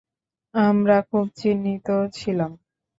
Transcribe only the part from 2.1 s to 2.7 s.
ছিলাম।